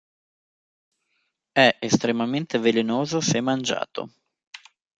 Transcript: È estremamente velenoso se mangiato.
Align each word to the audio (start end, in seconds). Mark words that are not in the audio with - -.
È 1.51 1.77
estremamente 1.79 2.57
velenoso 2.57 3.21
se 3.21 3.39
mangiato. 3.39 4.09